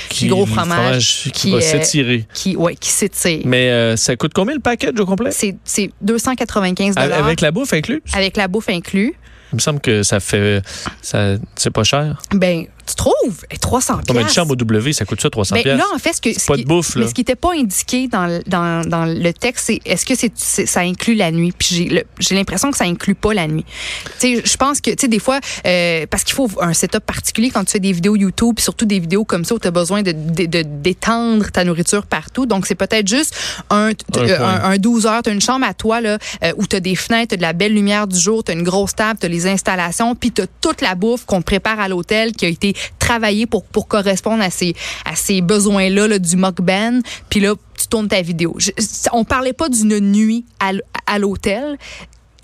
Qui- 0.10 0.26
du 0.26 0.32
gros 0.32 0.46
fromage, 0.46 1.30
qui, 1.34 1.52
va 1.52 1.58
euh, 1.58 1.62
s'étirer. 1.62 2.26
qui 2.34 2.56
ouais 2.56 2.76
qui 2.76 2.90
s'étire. 2.90 3.42
Mais 3.46 3.70
euh, 3.70 3.96
ça 3.96 4.16
coûte 4.16 4.32
combien 4.34 4.56
le 4.56 4.60
package 4.62 5.00
au 5.00 5.06
complet? 5.06 5.32
C'est 5.32 5.56
c'est 5.64 5.92
295 6.02 6.96
Avec 6.98 7.42
la 7.42 7.52
bouffe 7.52 7.74
inclus? 7.74 8.02
avec 8.14 8.36
la 8.38 8.48
bouffe 8.48 8.70
inclus. 8.70 9.14
Il 9.52 9.58
me 9.58 9.60
semble 9.60 9.80
que 9.82 10.02
ça 10.02 10.20
fait. 10.20 10.64
ça 11.04 11.36
C'est 11.56 11.70
pas 11.70 11.84
cher. 11.84 12.20
Ben 12.34 12.66
tu 12.88 12.96
trouves? 12.96 13.46
Eh, 13.52 13.58
300 13.58 13.96
Non, 14.08 14.14
mais 14.16 14.22
une 14.22 14.30
chambre 14.30 14.52
au 14.52 14.56
W, 14.56 14.94
ça 14.94 15.06
coûte 15.06 15.22
ça 15.22 15.30
300 15.30 15.56
Ben, 15.64 15.78
là, 15.78 15.86
en 15.94 15.98
fait, 16.00 16.14
ce 16.14 16.22
que, 16.22 16.34
ce 16.38 16.46
pas 16.46 16.56
qui- 16.56 16.64
de 16.64 16.68
bouffe, 16.68 16.96
mais 16.96 17.08
ce 17.08 17.14
qui 17.14 17.22
n'était 17.22 17.36
pas 17.36 17.54
indiqué 17.54 18.08
dans, 18.08 18.26
le- 18.28 18.44
dans, 18.48 18.88
dans 18.88 19.06
le 19.06 19.34
texte, 19.34 19.66
c'est 19.68 19.80
est-ce 19.86 20.06
que 20.06 20.14
c'est, 20.16 20.32
ça 20.68 20.82
inclut 20.82 21.16
la 21.16 21.32
nuit? 21.32 21.54
Puis 21.58 21.90
j'ai, 22.20 22.36
l'impression 22.36 22.72
que 22.72 22.78
ça 22.78 22.86
inclut 22.86 23.16
pas 23.16 23.34
la 23.34 23.48
nuit. 23.48 23.66
Tu 24.20 24.36
sais, 24.38 24.42
je 24.46 24.58
pense 24.58 24.82
que, 24.82 24.92
tu 24.92 24.98
sais, 25.02 25.08
des 25.08 25.20
fois, 25.20 25.40
euh, 25.66 26.06
parce 26.10 26.24
qu'il 26.24 26.36
faut 26.36 26.50
un 26.60 26.74
setup 26.74 27.00
particulier 27.06 27.50
quand 27.52 27.64
tu 27.64 27.72
fais 27.72 27.80
des 27.80 27.92
vidéos 27.92 28.16
YouTube, 28.16 28.56
puis 28.56 28.64
surtout 28.64 28.86
des 28.86 29.00
vidéos 29.00 29.24
comme 29.26 29.46
ça 29.46 29.56
où 29.56 29.60
tu 29.60 29.68
as 29.68 29.72
besoin 29.72 30.02
de, 30.02 30.12
d'étendre 30.12 31.52
ta 31.52 31.64
nourriture 31.64 32.06
partout. 32.06 32.46
Donc, 32.46 32.66
c'est 32.68 32.76
peut-être 32.76 33.08
juste 33.08 33.36
un, 33.70 33.90
Un 33.90 33.92
euh, 34.18 34.38
coin. 34.38 34.48
un, 34.48 34.72
un 34.72 34.78
12 34.78 35.06
heures, 35.06 35.22
tu 35.24 35.30
as 35.30 35.34
une 35.34 35.42
chambre 35.42 35.66
à 35.66 35.74
toi, 35.74 36.02
là, 36.02 36.18
euh, 36.44 36.52
où 36.58 36.68
tu 36.68 36.76
as 36.76 36.80
des 36.80 36.96
fenêtres, 36.96 37.30
t'as 37.32 37.38
de 37.38 37.42
la 37.42 37.54
belle 37.54 37.74
lumière 37.74 38.08
du 38.08 38.18
jour, 38.20 38.44
tu 38.44 38.52
as 38.52 38.56
une 38.56 38.64
grosse 38.64 38.96
table, 38.96 39.20
tu 39.20 39.26
as 39.26 39.30
les 39.30 39.48
installations, 39.48 40.16
puis 40.16 40.32
tu 40.32 40.42
as 40.42 40.48
toute 40.62 40.82
la 40.82 40.96
bouffe 40.96 41.26
qu'on 41.26 41.42
prépare 41.42 41.80
à 41.80 41.88
l'hôtel 41.88 42.34
qui 42.34 42.46
a 42.46 42.50
été 42.50 42.73
travaillée 43.00 43.46
pour, 43.46 43.64
pour 43.64 43.88
correspondre 43.88 44.44
à 44.44 44.50
ces, 44.50 44.76
à 45.06 45.16
ces 45.16 45.42
besoins-là 45.42 46.08
là, 46.08 46.20
du 46.20 46.36
mukbang. 46.36 47.02
Puis 47.30 47.40
là, 47.40 47.54
tu 47.80 47.88
tournes 47.88 48.08
ta 48.08 48.22
vidéo. 48.22 48.56
Je- 48.58 48.72
on 49.12 49.24
parlait 49.24 49.54
pas 49.54 49.70
d'une 49.70 50.00
nuit 50.00 50.46
à, 50.60 50.72
à 51.06 51.20
l'hôtel. 51.20 51.78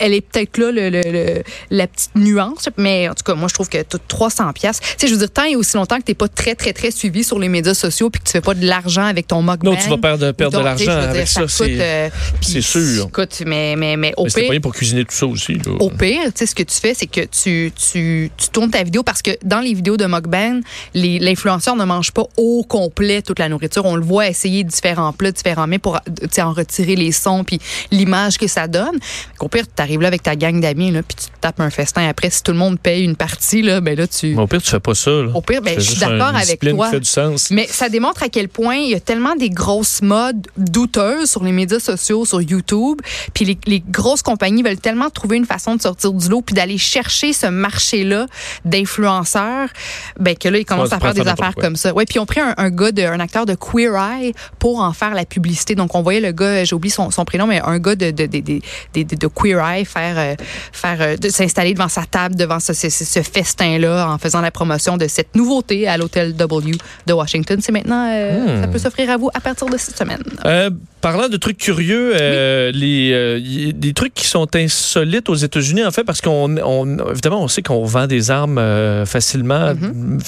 Elle 0.00 0.14
est 0.14 0.20
peut-être 0.22 0.58
là, 0.58 0.72
le, 0.72 0.90
le- 0.90 1.02
le- 1.12 1.42
la 1.70 1.86
petite 1.86 2.10
nuance, 2.16 2.68
mais 2.76 3.08
en 3.08 3.14
tout 3.14 3.22
cas, 3.24 3.34
moi, 3.34 3.48
je 3.48 3.54
trouve 3.54 3.68
que 3.68 3.82
tout 3.82 4.00
300 4.08 4.52
pièces. 4.52 4.80
Tu 4.80 4.86
sais, 4.98 5.06
je 5.06 5.12
veux 5.12 5.18
dire, 5.18 5.30
tant 5.30 5.44
et 5.44 5.56
aussi 5.56 5.76
longtemps 5.76 5.98
que 5.98 6.02
t'es 6.02 6.14
pas 6.14 6.28
très, 6.28 6.54
très, 6.54 6.72
très 6.72 6.90
suivi 6.90 7.22
sur 7.22 7.38
les 7.38 7.48
médias 7.48 7.74
sociaux 7.74 8.10
puis 8.10 8.20
que 8.20 8.26
tu 8.26 8.32
fais 8.32 8.40
pas 8.40 8.54
de 8.54 8.66
l'argent 8.66 9.04
avec 9.04 9.26
ton 9.26 9.42
mukbang. 9.42 9.70
Non, 9.72 9.76
tu 9.76 9.88
vas 9.88 9.98
perdre, 9.98 10.32
perdre 10.32 10.58
de 10.58 10.64
l'argent 10.64 10.90
avec 10.90 11.28
ça. 11.28 11.42
coûte, 11.42 11.50
C'est 11.50 11.80
euh, 11.80 12.08
sûr. 12.62 13.06
Écoute, 13.08 13.42
mais, 13.46 13.76
mais, 13.76 13.96
mais 13.96 14.12
au 14.16 14.24
mais 14.24 14.30
pire, 14.30 14.48
pas 14.48 14.60
pour 14.60 14.74
cuisiner 14.74 15.04
tout 15.04 15.14
ça 15.14 15.26
aussi. 15.26 15.54
là. 15.54 15.72
au 15.78 15.90
pire, 15.90 16.20
tu 16.26 16.30
sais, 16.34 16.46
ce 16.46 16.54
que 16.54 16.62
tu 16.62 16.74
fais, 16.76 16.94
c'est 16.94 17.06
que 17.06 17.20
tu, 17.20 17.72
tu, 17.76 18.30
tu 18.36 18.48
tournes 18.48 18.70
ta 18.70 18.82
vidéo 18.82 19.02
parce 19.02 19.22
que 19.22 19.30
dans 19.44 19.60
les 19.60 19.74
vidéos 19.74 19.96
de 19.96 20.06
mukbang, 20.06 20.60
les- 20.94 21.18
l'influenceur 21.18 21.76
ne 21.76 21.84
mange 21.84 22.12
pas 22.12 22.24
au 22.36 22.64
complet 22.64 23.22
toute 23.22 23.38
la 23.38 23.48
nourriture. 23.48 23.84
On 23.84 23.96
le 23.96 24.04
voit 24.04 24.28
essayer 24.28 24.64
différents 24.64 25.12
plats, 25.12 25.32
différents 25.32 25.66
mets 25.66 25.78
pour 25.78 26.00
en 26.38 26.52
retirer 26.52 26.96
les 26.96 27.12
sons 27.12 27.44
puis 27.44 27.58
l'image 27.90 28.38
que 28.38 28.46
ça 28.46 28.66
donne. 28.68 28.98
Au 29.40 29.48
pire, 29.48 29.64
tu 29.74 29.82
là 29.98 30.08
avec 30.08 30.22
ta 30.22 30.36
gang 30.36 30.60
d'amis 30.60 30.90
là, 30.90 31.02
puis 31.02 31.16
tu 31.16 31.26
te 31.26 31.40
tapes 31.40 31.60
un 31.60 31.70
festin 31.70 32.08
après. 32.08 32.30
Si 32.30 32.42
tout 32.42 32.52
le 32.52 32.58
monde 32.58 32.78
paye 32.78 33.04
une 33.04 33.16
partie, 33.16 33.62
là, 33.62 33.80
ben 33.80 33.96
là, 33.96 34.06
tu... 34.06 34.34
Mais 34.34 34.42
au 34.42 34.46
pire, 34.46 34.62
tu 34.62 34.70
fais 34.70 34.80
pas 34.80 34.94
ça. 34.94 35.10
là. 35.10 35.30
Au 35.34 35.40
pire, 35.40 35.62
ben, 35.62 35.74
je 35.78 35.80
suis 35.90 36.00
d'accord 36.00 36.34
avec 36.34 36.60
toi. 36.60 36.86
qui 36.86 36.90
fait 36.92 37.00
du 37.00 37.08
sens. 37.08 37.50
Mais 37.50 37.66
ça 37.66 37.88
démontre 37.88 38.22
à 38.22 38.28
quel 38.28 38.48
point 38.48 38.76
il 38.76 38.90
y 38.90 38.94
a 38.94 39.00
tellement 39.00 39.34
des 39.36 39.50
grosses 39.50 40.02
modes 40.02 40.46
douteuses 40.56 41.30
sur 41.30 41.42
les 41.44 41.52
médias 41.52 41.80
sociaux, 41.80 42.24
sur 42.24 42.40
YouTube. 42.42 43.00
Puis 43.34 43.44
les, 43.44 43.58
les 43.66 43.80
grosses 43.80 44.22
compagnies 44.22 44.62
veulent 44.62 44.78
tellement 44.80 45.10
trouver 45.10 45.36
une 45.36 45.46
façon 45.46 45.74
de 45.76 45.82
sortir 45.82 46.12
du 46.12 46.28
lot 46.28 46.42
puis 46.42 46.54
d'aller 46.54 46.78
chercher 46.78 47.32
ce 47.32 47.46
marché-là 47.46 48.26
d'influenceurs, 48.64 49.68
ben 50.18 50.36
que 50.36 50.48
là 50.48 50.58
ils 50.58 50.64
commencent 50.64 50.88
Ouais, 50.90 50.94
à 50.94 51.00
faire 51.00 51.14
des 51.14 51.20
affaires 51.28 51.54
quoi. 51.54 51.62
comme 51.64 51.76
ça. 51.76 51.92
Ouais, 51.92 52.04
puis 52.06 52.18
ont 52.18 52.26
pris 52.26 52.40
un, 52.40 52.54
un 52.56 52.70
gars, 52.70 52.92
de, 52.92 53.02
un 53.02 53.20
acteur 53.20 53.46
de 53.46 53.54
Queer 53.54 53.94
Eye 53.94 54.32
pour 54.58 54.80
en 54.80 54.92
faire 54.92 55.14
la 55.14 55.24
publicité. 55.24 55.74
Donc 55.74 55.94
on 55.94 56.02
voyait 56.02 56.20
le 56.20 56.32
gars, 56.32 56.64
j'ai 56.64 56.74
oublié 56.74 56.92
son, 56.92 57.10
son 57.10 57.24
prénom, 57.24 57.46
mais 57.46 57.60
un 57.60 57.78
gars 57.78 57.94
de, 57.94 58.10
de- 58.10 58.26
de- 58.26 58.60
de 58.94 59.26
Queer 59.26 59.58
Eye 59.60 59.79
faire 59.84 60.16
euh, 60.18 60.34
faire 60.72 60.98
euh, 61.00 61.16
de 61.16 61.28
s'installer 61.28 61.74
devant 61.74 61.88
sa 61.88 62.04
table, 62.04 62.36
devant 62.36 62.60
ce, 62.60 62.72
ce, 62.72 62.88
ce 62.88 63.20
festin-là, 63.22 64.08
en 64.10 64.18
faisant 64.18 64.40
la 64.40 64.50
promotion 64.50 64.96
de 64.96 65.06
cette 65.08 65.34
nouveauté 65.34 65.88
à 65.88 65.96
l'hôtel 65.96 66.34
W 66.34 66.72
de 67.06 67.12
Washington. 67.12 67.58
C'est 67.60 67.72
maintenant, 67.72 68.10
euh, 68.12 68.62
ça 68.62 68.68
peut 68.68 68.78
s'offrir 68.78 69.10
à 69.10 69.16
vous 69.16 69.30
à 69.34 69.40
partir 69.40 69.66
de 69.68 69.76
cette 69.76 69.96
semaine. 69.96 70.22
Parlant 71.00 71.28
de 71.28 71.36
trucs 71.38 71.56
curieux, 71.56 72.12
euh, 72.14 72.70
les, 72.72 73.12
euh, 73.12 73.72
des 73.72 73.94
trucs 73.94 74.12
qui 74.12 74.26
sont 74.26 74.54
insolites 74.54 75.30
aux 75.30 75.34
États-Unis, 75.34 75.82
en 75.84 75.90
fait, 75.90 76.04
parce 76.04 76.20
qu'on, 76.20 76.58
on, 76.58 77.10
évidemment, 77.10 77.42
on 77.42 77.48
sait 77.48 77.62
qu'on 77.62 77.84
vend 77.84 78.06
des 78.06 78.30
armes 78.30 78.58
euh, 78.58 79.06
facilement 79.06 79.50
Mm-hmm. 79.50 80.20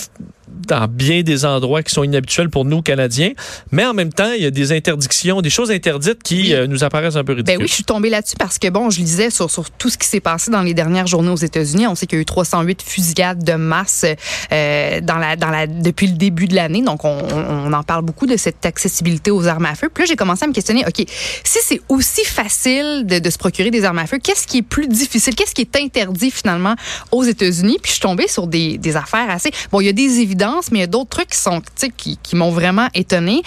Dans 0.66 0.87
bien 0.88 1.23
des 1.23 1.45
endroits 1.45 1.83
qui 1.83 1.95
sont 1.95 2.04
inhabituels 2.04 2.50
pour 2.50 2.64
nous, 2.64 2.83
Canadiens, 2.83 3.33
mais 3.71 3.85
en 3.85 3.95
même 3.95 4.12
temps, 4.12 4.33
il 4.37 4.42
y 4.42 4.47
a 4.47 4.50
des 4.50 4.73
interdictions, 4.73 5.40
des 5.40 5.50
choses 5.50 5.71
interdites 5.71 6.23
qui 6.23 6.54
euh, 6.54 6.66
nous 6.66 6.85
apparaissent 6.85 7.16
un 7.16 7.25
peu 7.25 7.33
ridicules. 7.33 7.59
Ben 7.59 7.62
oui, 7.62 7.69
je 7.69 7.75
suis 7.75 7.85
tombée 7.85 8.11
là-dessus 8.11 8.37
parce 8.38 8.59
que, 8.59 8.69
bon, 8.69 8.90
je 8.90 9.00
lisais 9.00 9.31
sur, 9.31 9.50
sur 9.50 9.71
tout 9.71 9.88
ce 9.88 9.99
qui 9.99 10.07
s'est 10.07 10.21
passé 10.21 10.50
dans 10.50 10.62
les 10.62 10.75
dernières 10.75 11.07
journées 11.07 11.31
aux 11.31 11.37
États-Unis. 11.37 11.87
On 11.87 11.95
sait 11.95 12.07
qu'il 12.07 12.19
y 12.19 12.21
a 12.21 12.23
eu 12.23 12.26
308 12.26 12.83
fusillades 12.83 13.45
de 13.45 13.54
masse 13.54 14.04
euh, 14.52 15.00
dans 15.00 15.19
la, 15.19 15.37
dans 15.37 15.50
la, 15.50 15.66
depuis 15.66 16.07
le 16.07 16.14
début 16.14 16.49
de 16.49 16.54
l'année. 16.54 16.83
Donc, 16.83 17.04
on, 17.04 17.19
on, 17.19 17.69
on 17.69 17.73
en 17.73 17.83
parle 17.83 18.02
beaucoup 18.02 18.26
de 18.26 18.37
cette 18.37 18.64
accessibilité 18.66 19.31
aux 19.31 19.47
armes 19.47 19.66
à 19.66 19.75
feu. 19.75 19.88
Puis 19.92 20.04
là, 20.04 20.09
j'ai 20.09 20.16
commencé 20.16 20.45
à 20.45 20.49
me 20.49 20.52
questionner, 20.52 20.85
OK, 20.87 21.04
si 21.45 21.59
c'est 21.62 21.81
aussi 21.88 22.25
facile 22.25 23.04
de, 23.07 23.19
de 23.19 23.31
se 23.31 23.38
procurer 23.38 23.71
des 23.71 23.85
armes 23.85 23.99
à 23.99 24.07
feu, 24.07 24.19
qu'est-ce 24.23 24.47
qui 24.47 24.59
est 24.59 24.62
plus 24.62 24.88
difficile? 24.88 25.35
Qu'est-ce 25.35 25.54
qui 25.54 25.62
est 25.62 25.76
interdit 25.76 26.31
finalement 26.31 26.75
aux 27.11 27.25
États-Unis? 27.25 27.78
Puis 27.83 27.90
je 27.90 27.92
suis 27.92 28.00
tombée 28.00 28.28
sur 28.28 28.47
des, 28.47 28.78
des 28.78 28.97
affaires 28.97 29.28
assez... 29.31 29.50
Bon, 29.71 29.81
il 29.81 29.87
y 29.87 29.88
a 29.88 29.92
des 29.92 30.21
évidences, 30.21 30.42
mais 30.71 30.78
il 30.78 30.80
y 30.80 30.85
a 30.85 30.88
d'autres 30.88 31.11
trucs 31.11 31.30
qui 31.30 31.38
sont, 31.38 31.62
qui, 31.97 32.16
qui 32.16 32.37
m'ont 32.37 32.50
vraiment 32.50 32.88
étonnée. 32.94 33.42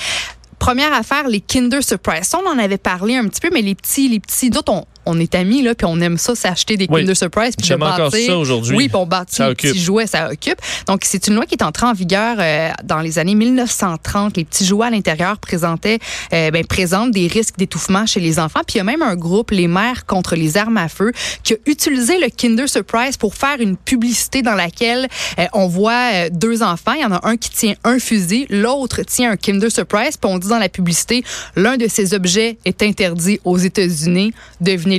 Première 0.59 0.93
affaire, 0.93 1.27
les 1.27 1.41
Kinder 1.41 1.81
Surprise. 1.83 2.31
On 2.33 2.47
en 2.47 2.57
avait 2.57 2.77
parlé 2.77 3.15
un 3.15 3.27
petit 3.27 3.41
peu, 3.41 3.50
mais 3.53 3.62
les 3.62 3.75
petits, 3.75 4.07
les 4.07 4.19
petits, 4.19 4.50
d'autres, 4.50 4.85
on 5.05 5.19
est 5.19 5.35
amis, 5.35 5.62
là, 5.62 5.75
puis 5.75 5.85
on 5.85 6.00
aime 6.01 6.17
ça, 6.17 6.35
s'acheter 6.35 6.77
des 6.77 6.88
Oui. 6.89 7.01
Kinder 7.01 7.15
Surprise. 7.15 7.55
puis 7.55 7.63
de 7.63 7.67
J'aime 7.67 7.83
encore 7.83 8.12
bâtir- 8.12 8.25
ça 8.27 8.38
aujourd'hui. 8.38 8.75
Oui, 8.75 8.88
puis 8.88 8.97
on 8.97 9.05
bâtit 9.05 9.35
Ça 9.35 9.50
les 9.50 9.55
petits 9.55 9.79
jouets, 9.79 10.07
ça 10.07 10.29
occupe. 10.31 10.57
Donc, 10.88 11.01
c'est 11.05 11.27
une 11.27 11.35
loi 11.35 11.45
qui 11.45 11.55
est 11.55 11.63
entrée 11.63 11.85
en 11.85 11.93
vigueur 11.93 12.38
euh, 12.39 12.69
dans 12.83 13.00
les 13.00 13.19
années 13.19 13.35
1930. 13.35 14.38
Les 14.38 14.45
petits 14.45 14.65
jouets 14.65 14.88
à 14.88 14.89
l'intérieur 14.89 15.38
présentaient, 15.38 16.00
euh, 16.33 16.51
ben, 16.51 16.65
présentent 16.65 17.12
des 17.12 17.27
risques 17.27 17.57
d'étouffement 17.57 18.05
chez 18.05 18.19
les 18.19 18.39
enfants. 18.39 18.62
Puis 18.65 18.75
il 18.75 18.77
y 18.77 18.81
a 18.81 18.83
même 18.83 19.01
un 19.01 19.15
groupe, 19.15 19.51
les 19.51 19.67
Mères 19.67 20.05
contre 20.05 20.35
les 20.35 20.57
armes 20.57 20.77
à 20.77 20.88
feu, 20.89 21.12
qui 21.43 21.53
a 21.53 21.57
utilisé 21.65 22.19
le 22.19 22.27
Kinder 22.29 22.67
Surprise 22.67 23.17
pour 23.17 23.35
faire 23.35 23.59
une 23.59 23.77
publicité 23.77 24.41
dans 24.41 24.55
laquelle 24.55 25.07
euh, 25.39 25.45
on 25.53 25.67
voit 25.67 26.29
deux 26.29 26.63
enfants. 26.63 26.93
Il 26.93 27.01
y 27.01 27.05
en 27.05 27.12
a 27.12 27.19
un 27.27 27.38
qui 27.38 27.50
tient 27.50 27.75
un 27.83 28.00
fusil, 28.00 28.45
l'autre 28.50 29.01
tient 29.03 29.31
un 29.31 29.38
Kinder 29.38 29.69
Surprise. 29.71 30.17
Puis 30.17 30.29
on 30.31 30.38
dit 30.38 30.47
dans 30.47 30.59
la 30.59 30.69
publicité, 30.69 31.24
l'un 31.55 31.77
de 31.77 31.88
ces 31.88 32.13
objets 32.13 32.57
est 32.65 32.81
interdit 32.83 33.39
aux 33.43 33.57
États-Unis. 33.57 34.33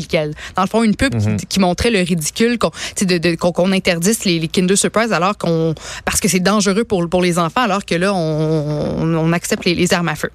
Lequel. 0.00 0.34
Dans 0.54 0.62
le 0.62 0.68
fond, 0.68 0.82
une 0.82 0.96
pub 0.96 1.14
qui, 1.16 1.46
qui 1.46 1.60
montrait 1.60 1.90
le 1.90 2.00
ridicule 2.00 2.58
qu'on 2.58 2.70
de, 3.00 3.72
interdise 3.72 4.24
les, 4.24 4.38
les 4.38 4.48
Kinder 4.48 4.76
Surprise 4.76 5.12
alors 5.12 5.36
qu'on 5.36 5.74
parce 6.04 6.20
que 6.20 6.28
c'est 6.28 6.40
dangereux 6.40 6.84
pour, 6.84 7.08
pour 7.08 7.22
les 7.22 7.38
enfants 7.38 7.62
alors 7.62 7.84
que 7.84 7.94
là 7.94 8.12
on, 8.14 9.02
on, 9.02 9.14
on 9.14 9.32
accepte 9.32 9.64
les, 9.64 9.74
les 9.74 9.92
armes 9.92 10.08
à 10.08 10.14
feu. 10.14 10.30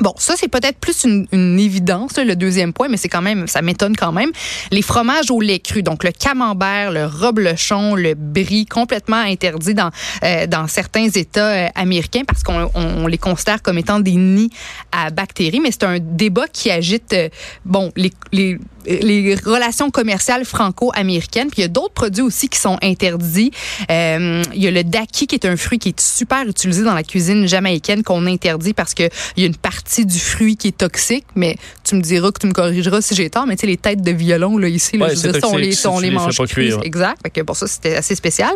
Bon, 0.00 0.14
ça 0.16 0.34
c'est 0.36 0.48
peut-être 0.48 0.78
plus 0.78 1.04
une, 1.04 1.26
une 1.32 1.58
évidence 1.58 2.16
là, 2.16 2.24
le 2.24 2.36
deuxième 2.36 2.72
point, 2.72 2.88
mais 2.88 2.96
c'est 2.96 3.08
quand 3.08 3.22
même 3.22 3.48
ça 3.48 3.62
m'étonne 3.62 3.96
quand 3.96 4.12
même. 4.12 4.30
Les 4.70 4.82
fromages 4.82 5.30
au 5.30 5.40
lait 5.40 5.58
cru, 5.58 5.82
donc 5.82 6.04
le 6.04 6.12
camembert, 6.12 6.92
le 6.92 7.06
reblochon, 7.06 7.94
le 7.94 8.14
brie, 8.14 8.66
complètement 8.66 9.16
interdits 9.16 9.74
dans 9.74 9.90
euh, 10.24 10.46
dans 10.46 10.68
certains 10.68 11.08
États 11.08 11.66
euh, 11.66 11.68
américains 11.74 12.22
parce 12.26 12.42
qu'on 12.42 12.70
on, 12.74 13.04
on 13.04 13.06
les 13.06 13.18
considère 13.18 13.62
comme 13.62 13.78
étant 13.78 14.00
des 14.00 14.14
nids 14.14 14.50
à 14.92 15.10
bactéries. 15.10 15.60
Mais 15.60 15.70
c'est 15.72 15.84
un 15.84 15.98
débat 15.98 16.46
qui 16.48 16.70
agite 16.70 17.12
euh, 17.12 17.28
bon 17.64 17.92
les, 17.96 18.12
les 18.32 18.58
les 18.86 19.34
relations 19.34 19.90
commerciales 19.90 20.44
franco-américaines. 20.44 21.48
Puis 21.50 21.58
il 21.58 21.62
y 21.62 21.64
a 21.64 21.68
d'autres 21.68 21.94
produits 21.94 22.22
aussi 22.22 22.48
qui 22.48 22.58
sont 22.58 22.78
interdits. 22.82 23.50
Euh, 23.90 24.42
il 24.54 24.62
y 24.62 24.66
a 24.66 24.70
le 24.70 24.84
daki 24.84 25.26
qui 25.26 25.34
est 25.34 25.46
un 25.46 25.56
fruit 25.56 25.78
qui 25.78 25.90
est 25.90 26.00
super 26.00 26.46
utilisé 26.46 26.84
dans 26.84 26.94
la 26.94 27.02
cuisine 27.02 27.46
jamaïcaine 27.46 28.02
qu'on 28.02 28.26
interdit 28.26 28.72
parce 28.72 28.94
que 28.94 29.08
il 29.36 29.42
y 29.42 29.44
a 29.44 29.46
une 29.46 29.56
partie 29.56 29.87
du 30.04 30.18
fruit 30.18 30.56
qui 30.56 30.68
est 30.68 30.76
toxique. 30.78 31.24
Mais 31.34 31.56
tu 31.84 31.94
me 31.94 32.00
diras 32.00 32.30
que 32.30 32.40
tu 32.40 32.46
me 32.46 32.52
corrigeras 32.52 33.00
si 33.00 33.14
j'ai 33.14 33.30
tort. 33.30 33.46
Mais 33.46 33.56
tu 33.56 33.62
sais 33.62 33.66
les 33.66 33.76
têtes 33.76 34.02
de 34.02 34.10
violon 34.12 34.56
là 34.58 34.68
ici, 34.68 34.96
là, 34.98 35.06
Ouais, 35.06 35.16
je 35.16 35.28
dire, 35.28 35.40
on 35.44 35.56
les, 35.56 35.72
si 35.72 35.86
on 35.86 35.98
les 35.98 36.10
les 36.10 36.14
mange 36.14 36.36
cuire. 36.46 36.80
Exact. 36.82 37.18
Fait 37.22 37.30
que 37.30 37.40
pour 37.42 37.56
ça 37.56 37.66
c'était 37.66 37.96
assez 37.96 38.14
spécial. 38.14 38.50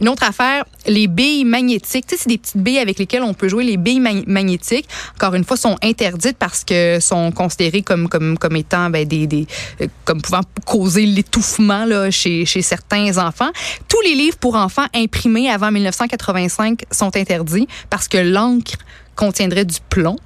Une 0.00 0.08
autre 0.08 0.22
affaire, 0.24 0.64
les 0.86 1.06
billes 1.06 1.44
magnétiques. 1.44 2.06
Tu 2.06 2.16
sais 2.16 2.22
c'est 2.22 2.28
des 2.28 2.38
petites 2.38 2.56
billes 2.58 2.78
avec 2.78 2.98
lesquelles 2.98 3.22
on 3.22 3.34
peut 3.34 3.48
jouer. 3.48 3.64
Les 3.64 3.76
billes 3.76 4.00
mag- 4.00 4.26
magnétiques, 4.26 4.88
encore 5.16 5.34
une 5.34 5.44
fois, 5.44 5.56
sont 5.56 5.76
interdites 5.82 6.36
parce 6.38 6.64
que 6.64 6.98
sont 7.00 7.32
considérées 7.32 7.82
comme 7.82 8.08
comme 8.08 8.38
comme 8.38 8.56
étant 8.56 8.90
ben, 8.90 9.06
des, 9.06 9.26
des 9.26 9.46
euh, 9.80 9.86
comme 10.04 10.20
pouvant 10.22 10.40
causer 10.66 11.06
l'étouffement 11.06 11.84
là 11.84 12.10
chez 12.10 12.44
chez 12.46 12.62
certains 12.62 13.18
enfants. 13.18 13.50
Tous 13.88 14.00
les 14.02 14.14
livres 14.14 14.36
pour 14.38 14.56
enfants 14.56 14.86
imprimés 14.94 15.48
avant 15.50 15.70
1985 15.70 16.82
sont 16.90 17.16
interdits 17.16 17.66
parce 17.90 18.08
que 18.08 18.18
l'encre 18.18 18.74
contiendrait 19.16 19.64
du 19.64 19.76
plomb. 19.88 20.16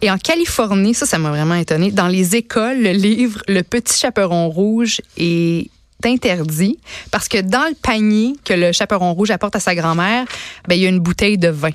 Et 0.00 0.10
en 0.10 0.18
Californie, 0.18 0.94
ça, 0.94 1.06
ça 1.06 1.18
m'a 1.18 1.30
vraiment 1.30 1.56
étonné. 1.56 1.90
Dans 1.90 2.08
les 2.08 2.36
écoles, 2.36 2.82
le 2.82 2.90
livre 2.90 3.42
Le 3.48 3.62
Petit 3.62 3.98
Chaperon 3.98 4.48
Rouge 4.48 5.00
est 5.16 5.70
interdit 6.04 6.78
parce 7.10 7.28
que 7.28 7.40
dans 7.40 7.64
le 7.68 7.74
panier 7.74 8.34
que 8.44 8.54
le 8.54 8.70
chaperon 8.70 9.12
rouge 9.14 9.32
apporte 9.32 9.56
à 9.56 9.60
sa 9.60 9.74
grand-mère, 9.74 10.26
ben, 10.68 10.76
il 10.76 10.82
y 10.82 10.86
a 10.86 10.88
une 10.88 11.00
bouteille 11.00 11.38
de 11.38 11.48
vin. 11.48 11.72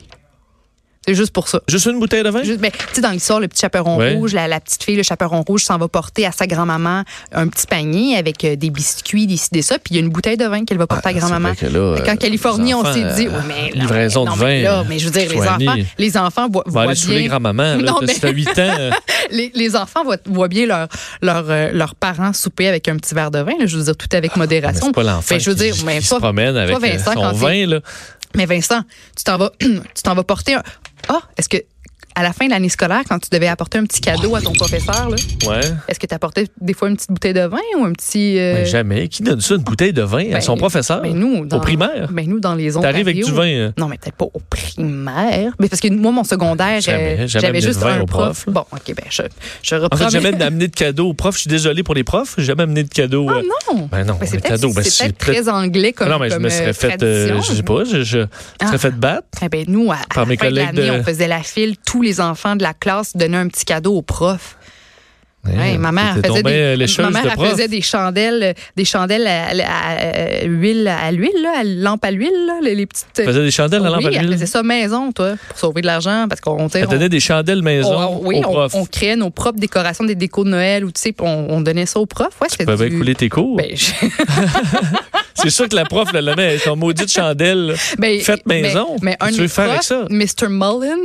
C'est 1.06 1.16
juste 1.16 1.32
pour 1.34 1.48
ça. 1.48 1.60
Juste 1.68 1.86
une 1.88 2.00
bouteille 2.00 2.24
de 2.24 2.30
vin? 2.30 2.44
Juste, 2.44 2.60
ben, 2.60 2.72
tu 2.72 2.78
sais, 2.94 3.02
dans 3.02 3.10
l'histoire, 3.12 3.40
le 3.40 3.48
petit 3.48 3.60
chaperon 3.62 3.98
Ouais. 3.98 4.14
rouge, 4.16 4.34
la, 4.34 4.48
la 4.48 4.60
petite 4.60 4.84
fille, 4.84 4.96
le 4.96 5.04
chaperon 5.04 5.42
rouge 5.42 5.64
s'en 5.66 5.78
va 5.78 5.88
porter 5.88 6.26
à 6.26 6.32
sa 6.32 6.48
grand-maman 6.48 7.04
un 7.34 7.48
petit 7.50 7.68
panier 7.68 8.16
avec 8.18 8.44
euh, 8.46 8.56
des 8.56 8.70
biscuits, 8.70 9.28
des 9.28 9.38
des 9.52 9.62
ça, 9.62 9.76
puis 9.80 9.96
il 9.96 9.98
y 9.98 10.00
a 10.00 10.04
une 10.04 10.10
bouteille 10.10 10.38
de 10.38 10.46
vin 10.46 10.64
qu'elle 10.66 10.78
va 10.78 10.88
porter 10.88 11.08
à 11.10 11.12
Ah, 11.12 11.14
c'est 11.14 11.20
grand-maman. 11.20 11.54
qu'en 11.56 11.66
euh, 12.14 12.16
Californie, 12.16 12.68
les 12.70 12.74
on 12.74 12.80
enfants, 12.80 12.94
s'est 12.94 13.16
dit, 13.16 13.28
euh, 13.28 13.32
ouais, 13.32 13.44
mais 13.48 13.72
livraison 13.80 14.26
mais, 14.26 14.32
de 14.32 14.38
mais 14.40 14.62
vin, 14.64 14.64
là, 14.64 14.84
mais 14.88 15.00
je 15.00 15.06
veux 15.06 15.12
dire, 15.12 15.30
les 15.30 15.42
enfants, 15.42 15.76
les 15.98 16.18
enfants 16.18 16.48
voient, 16.50 16.64
aller 16.84 16.96
bien. 17.20 17.28
grand-maman. 17.28 17.76
là. 17.76 17.78
Non, 17.84 18.00
mais- 18.02 18.14
t'as 18.14 18.30
8 18.32 18.48
ans, 18.50 18.54
euh, 18.58 18.92
les, 19.32 19.52
les 19.54 19.76
enfants 19.76 20.04
voient, 20.06 20.18
voient 20.26 20.48
bien 20.48 20.66
leur, 20.66 20.88
leur, 21.22 21.46
euh, 21.50 21.70
leurs 21.74 21.96
parents 21.96 22.32
souper 22.34 22.68
avec 22.70 22.88
un 22.88 22.96
petit 22.98 23.14
verre 23.14 23.32
de 23.32 23.40
vin. 23.40 23.54
là. 23.60 23.66
je 23.66 23.78
veux 23.78 23.84
dire, 23.84 23.96
tout 23.98 24.08
avec 24.14 24.36
mais 24.36 24.42
modération. 24.44 24.86
c'est 24.88 24.94
pas 24.94 25.04
l'enfant 25.04 25.26
Ben, 25.36 25.40
je 25.40 25.50
veux 25.50 25.56
qui, 25.56 25.64
dire, 25.72 25.76
mais 25.86 26.00
qui 26.00 26.06
se 26.08 26.16
promène 26.16 26.56
avec 26.56 26.78
Vincent, 26.80 27.14
son 27.14 27.32
vin. 27.34 27.66
Là. 27.68 27.80
Mais 28.36 28.46
Vincent, 28.48 28.82
tu 29.16 29.24
t'en 29.24 29.38
vas, 29.38 29.52
tu 29.60 30.04
t'en 30.04 30.16
vas 30.16 30.24
porter 30.24 30.56
un. 30.56 30.64
Ah, 31.10 31.22
est-ce 31.38 31.50
que 31.50 31.58
à 32.16 32.24
la 32.24 32.34
fin 32.34 32.46
de 32.46 32.52
l'année 32.52 32.70
scolaire, 32.70 33.02
quand 33.08 33.20
tu 33.20 33.30
devais 33.32 33.48
apporter 33.48 33.78
un 33.78 33.86
petit 33.86 34.02
cadeau 34.02 34.36
à 34.36 34.42
ton 34.42 34.54
professeur, 34.54 35.10
là, 35.10 35.16
Ouais. 35.48 35.60
est-ce 35.88 36.00
que 36.00 36.08
tu 36.08 36.14
apportais 36.16 36.48
des 36.62 36.74
fois 36.74 36.90
une 36.90 36.96
petite 36.96 37.12
bouteille 37.12 37.34
de 37.34 37.42
vin 37.46 37.58
ou 37.80 37.84
un 37.86 37.92
petit. 37.92 38.38
euh, 38.40 38.54
Mais 38.56 38.66
jamais. 38.66 39.08
Qui 39.08 39.24
donne 39.24 39.42
ça, 39.42 39.56
une 39.56 39.62
bouteille 39.64 39.94
de 39.94 40.02
vin 40.02 40.30
à 40.30 40.34
ben, 40.34 40.42
son 40.42 40.58
professeur? 40.58 41.02
ben, 41.02 41.14
nous, 41.16 41.46
dans, 41.46 41.58
Au 41.58 41.62
primaire? 41.62 42.10
Ben 42.12 42.28
nous, 42.28 42.40
dans 42.40 42.56
les 42.56 42.76
ondes. 42.78 42.84
T'arrives 42.84 43.08
avec 43.08 43.24
du 43.24 43.32
vin. 43.32 43.48
euh, 43.48 43.72
Non, 43.78 43.88
mais 43.88 43.98
peut-être 43.98 44.16
pas 44.16 44.26
au 44.26 44.42
primaire. 44.50 45.54
Mais 45.60 45.70
parce 45.70 45.82
que 45.82 45.88
moi, 45.90 46.12
mon 46.12 46.24
secondaire, 46.24 46.80
euh, 46.88 47.28
j'avais 47.28 47.48
amené 47.48 47.62
juste 47.62 47.80
vin 47.80 48.02
un 48.02 48.06
prof. 48.06 48.46
Bon, 48.48 48.66
OK, 48.72 48.94
ben 48.96 49.06
je, 49.10 49.24
je 49.62 49.76
En 49.76 49.82
reprends. 49.82 49.98
fait, 49.98 50.06
mes- 50.06 50.12
jamais 50.12 50.32
d'amener 50.34 50.68
de 50.68 50.76
cadeau 50.76 51.10
au 51.10 51.14
prof. 51.14 51.36
Je 51.36 51.42
suis 51.42 51.50
désolé 51.50 51.84
pour 51.84 51.96
les 51.96 52.04
profs. 52.04 52.36
Jamais 52.40 52.64
amené 52.64 52.84
de 52.84 52.90
cadeau. 52.90 53.28
Ah 53.30 53.36
euh, 53.38 53.42
non! 53.76 53.90
Ben 53.92 54.04
non, 54.06 54.18
Ben, 54.20 54.28
c'est 54.30 54.40
peut-être. 54.42 54.62
Ben, 54.74 55.12
très 55.18 55.50
anglais 55.50 55.94
comme 55.94 56.10
non, 56.10 56.20
mais 56.20 56.30
je 56.30 56.38
me 56.38 56.50
serais 56.50 56.74
fait, 56.74 56.98
je 57.02 57.42
sais 57.54 57.64
pas, 57.64 57.84
je, 57.86 58.18
me 58.20 58.28
Ah. 58.60 58.68
serais 58.68 58.78
fait 58.78 58.92
battre. 58.92 59.28
Eh 59.44 59.50
ben, 59.50 59.66
nous, 59.68 59.92
à, 59.92 59.98
la 60.16 60.26
mes 60.26 60.38
fin 60.38 60.46
de 60.46 60.50
collègues 60.50 60.76
l'année, 60.76 60.92
on 60.92 61.04
faisait 61.04 61.28
la 61.28 61.42
file. 61.44 61.76
Tous 61.86 62.02
les 62.04 62.22
enfants 62.22 62.56
de 62.56 62.64
la 62.64 62.74
classe 62.74 63.16
donnaient 63.16 63.38
un 63.38 63.48
petit 63.48 63.66
cadeau 63.66 63.96
au 63.96 64.02
prof. 64.02 64.58
Ouais, 65.46 65.78
ma 65.78 65.92
mère 65.92 66.16
faisait 66.24 66.42
des, 66.42 66.78
ma 67.00 67.10
mère 67.10 67.36
de 67.38 67.46
faisait 67.46 67.68
des 67.68 67.82
chandelles, 67.82 68.44
euh, 68.44 68.54
des 68.78 68.86
chandelles 68.86 69.28
à, 69.28 69.48
à- 69.48 69.52
à- 69.52 70.40
à 70.40 70.44
l'huile, 70.46 70.88
à 70.88 71.12
l'huile, 71.12 71.34
là, 71.42 71.52
à 71.60 71.64
lampe 71.66 72.06
à 72.06 72.12
l'huile, 72.12 72.32
là, 72.48 72.60
les, 72.62 72.76
les 72.76 72.86
petites. 72.86 73.08
Elle 73.18 73.26
faisait 73.26 73.44
des 73.44 73.52
chandelles 73.52 73.86
à 73.86 73.90
lampe 73.90 74.06
oui, 74.06 74.16
à 74.16 74.20
elle 74.20 74.28
l'huile. 74.28 74.34
faisait 74.36 74.46
ça 74.46 74.64
maison, 74.64 75.12
toi, 75.12 75.34
pour 75.50 75.58
sauver 75.58 75.82
de 75.82 75.88
l'argent, 75.88 76.28
parce 76.30 76.40
qu'on, 76.40 76.70
Elle 76.74 76.88
on- 76.88 76.92
donnait 76.92 77.10
des 77.10 77.20
chandelles 77.20 77.62
maison 77.62 77.92
on- 77.94 78.26
oui, 78.26 78.38
aux 78.38 78.48
on, 78.48 78.54
profs. 78.54 78.76
on 78.76 78.86
créait 78.86 79.18
nos 79.18 79.32
propres 79.32 79.60
décorations 79.60 80.06
des 80.06 80.16
décos 80.16 80.46
de 80.46 80.50
Noël 80.50 80.86
ou 80.86 80.92
tu 80.94 81.02
sais, 81.02 81.14
on, 81.20 81.48
on 81.50 81.60
donnait 81.60 81.88
ça 81.88 82.00
aux 82.00 82.06
profs. 82.06 82.40
Ouais, 82.42 82.48
Tu 82.58 82.66
pouvais 82.66 82.90
du- 82.90 82.98
couler 82.98 83.14
tes 83.16 83.28
cours. 83.28 83.58
Ben, 83.58 83.68
je- 83.76 83.92
C'est 85.36 85.50
sûr 85.50 85.68
que 85.68 85.76
la 85.76 85.84
prof, 85.84 86.08
elle 86.14 86.24
la 86.24 86.38
met 86.38 86.58
son 86.58 86.78
maudite 86.78 87.12
chandelle. 87.12 87.76
Ben, 87.98 88.22
Faites 88.22 88.46
maison. 88.46 88.96
Mais, 89.02 89.18
mais 89.20 89.28
un 89.28 89.32
Tu 89.32 89.42
veux 89.42 89.48
faire 89.50 89.70
avec 89.72 89.84
ça? 89.84 90.06
Mr. 90.10 90.48
Mullen, 90.48 91.00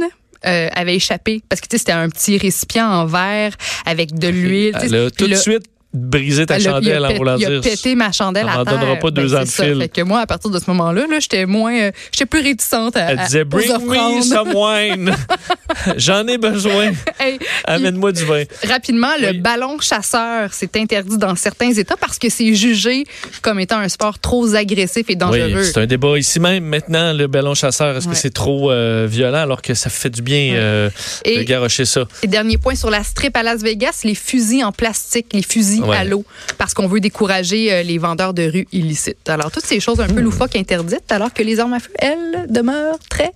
euh, 0.46 0.68
avait 0.74 0.96
échappé 0.96 1.42
parce 1.48 1.60
que 1.60 1.66
tu 1.66 1.74
sais, 1.74 1.78
c'était 1.78 1.92
un 1.92 2.08
petit 2.08 2.38
récipient 2.38 2.88
en 2.88 3.06
verre 3.06 3.54
avec 3.86 4.18
de 4.18 4.28
l'huile. 4.28 4.74
tu 4.74 4.80
sais, 4.80 4.86
Elle 4.86 4.94
a 5.06 5.10
puis 5.10 5.24
tout 5.24 5.28
de 5.28 5.34
suite 5.34 5.64
brisé 5.94 6.44
ta 6.46 6.58
chandelle 6.58 7.04
en 7.04 7.08
pét- 7.08 7.16
voulant 7.16 7.36
il 7.38 7.46
a 7.46 7.48
dire. 7.48 7.60
pété 7.62 7.94
ma 7.94 8.12
chandelle 8.12 8.46
à 8.48 8.62
terre. 8.64 8.78
donnera 8.78 8.96
pas 8.96 9.10
deux 9.10 9.28
Ben, 9.28 9.36
ans 9.36 9.40
c'est 9.40 9.44
de 9.44 9.50
ça. 9.50 9.64
fil. 9.64 9.78
Fait 9.80 9.88
que 9.88 10.02
moi, 10.02 10.20
à 10.20 10.26
partir 10.26 10.50
de 10.50 10.58
ce 10.58 10.64
moment-là, 10.68 11.06
là, 11.08 11.18
j'étais 11.18 11.46
moins, 11.46 11.74
euh, 11.74 11.90
j'étais 12.12 12.26
plus 12.26 12.40
réticente 12.42 12.96
à, 12.96 13.10
Elle 13.12 13.18
disait 13.20 13.44
Bring 13.44 13.72
me 13.72 14.22
some 14.22 14.52
wine. 14.54 15.14
J'en 15.96 16.26
ai 16.26 16.36
besoin. 16.38 16.92
Amène-moi 17.64 18.12
du 18.12 18.24
vin. 18.24 18.44
Rapidement, 18.68 19.08
le 19.20 19.32
ballon 19.40 19.78
chasseur, 19.80 20.50
c'est 20.52 20.76
interdit 20.76 21.16
dans 21.18 21.34
certains 21.36 21.72
États 21.72 21.96
parce 21.96 22.18
que 22.18 22.28
c'est 22.28 22.54
jugé 22.54 23.04
comme 23.42 23.58
étant 23.60 23.78
un 23.78 23.88
sport 23.88 24.18
trop 24.18 24.54
agressif 24.54 25.06
et 25.08 25.14
dangereux. 25.16 25.62
c'est 25.64 25.78
un 25.78 25.86
débat 25.86 26.18
ici 26.18 26.38
même 26.40 26.64
maintenant, 26.64 27.12
le 27.12 27.26
ballon 27.26 27.54
chasseur. 27.54 27.96
Est-ce 27.96 28.08
que 28.08 28.14
c'est 28.14 28.30
trop 28.34 28.70
euh, 28.70 29.06
violent 29.08 29.38
alors 29.38 29.62
que 29.62 29.74
ça 29.74 29.90
fait 29.90 30.10
du 30.10 30.22
bien 30.22 30.54
euh, 30.54 30.90
de 31.24 31.42
garrocher 31.42 31.84
ça? 31.84 32.04
Et 32.22 32.26
dernier 32.26 32.58
point 32.58 32.74
sur 32.74 32.90
la 32.90 33.02
strip 33.02 33.36
à 33.36 33.42
Las 33.42 33.62
Vegas, 33.62 34.00
les 34.04 34.14
fusils 34.14 34.64
en 34.64 34.72
plastique, 34.72 35.26
les 35.32 35.42
fusils 35.42 35.77
Ouais. 35.84 35.96
à 35.96 36.04
l'eau, 36.04 36.24
parce 36.58 36.74
qu'on 36.74 36.86
veut 36.88 37.00
décourager 37.00 37.72
euh, 37.72 37.82
les 37.82 37.98
vendeurs 37.98 38.34
de 38.34 38.42
rue 38.50 38.66
illicites. 38.72 39.28
Alors, 39.28 39.50
toutes 39.50 39.64
ces 39.66 39.80
choses 39.80 40.00
un 40.00 40.06
Hmm. 40.08 40.14
peu 40.14 40.20
loufoques 40.20 40.56
interdites, 40.56 41.10
alors 41.10 41.32
que 41.32 41.42
les 41.42 41.60
armes 41.60 41.74
à 41.74 41.80
feu, 41.80 41.90
elles, 41.98 42.46
demeurent 42.48 42.98
très 43.10 43.32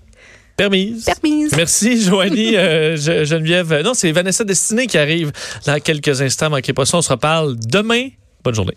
Permise. 0.57 1.05
permises. 1.05 1.53
Merci, 1.57 2.03
Joanie, 2.03 2.57
euh, 2.57 2.97
Ge- 2.97 3.25
Geneviève. 3.25 3.81
Non, 3.85 3.95
c'est 3.95 4.13
Vanessa 4.13 4.45
Destinée 4.45 4.87
qui 4.87 4.99
arrive 4.99 5.33
dans 5.67 5.81
quelques 5.81 6.21
instants. 6.21 6.51
Manquez 6.51 6.73
pas 6.73 6.85
ça. 6.85 6.99
On 6.99 7.03
se 7.03 7.11
reparle 7.11 7.57
demain. 7.67 8.09
Bonne 8.45 8.55
journée. 8.55 8.77